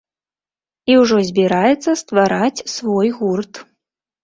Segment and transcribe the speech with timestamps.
[0.93, 3.65] І ўжо збіраецца ствараць свой гурт.